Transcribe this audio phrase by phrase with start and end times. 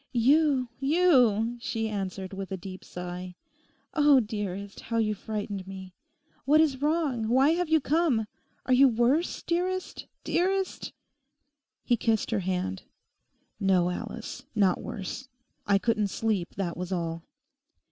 [0.13, 3.35] 'You, you!' she answered with a deep sigh.
[3.93, 5.93] 'Oh, dearest, how you frightened me.
[6.43, 7.27] What is wrong?
[7.29, 8.25] why have you come?
[8.65, 10.91] Are you worse, dearest, dearest?'
[11.83, 12.81] He kissed her hand.
[13.59, 15.27] 'No, Alice, not worse.
[15.67, 17.23] I couldn't sleep, that was all.